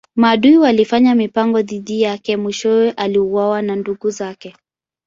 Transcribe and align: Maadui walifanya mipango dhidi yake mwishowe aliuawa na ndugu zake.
Maadui 0.15 0.57
walifanya 0.57 1.15
mipango 1.15 1.61
dhidi 1.61 2.01
yake 2.01 2.37
mwishowe 2.37 2.91
aliuawa 2.91 3.61
na 3.61 3.75
ndugu 3.75 4.09
zake. 4.09 4.55